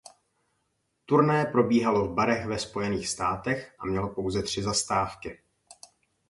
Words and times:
Turné 1.05 1.45
probíhalo 1.45 2.05
v 2.07 2.13
barech 2.13 2.45
ve 2.45 2.59
Spojených 2.59 3.07
státech 3.07 3.75
a 3.79 3.85
mělo 3.85 4.09
pouze 4.09 4.43
tři 4.43 4.63
zastávky. 4.63 5.39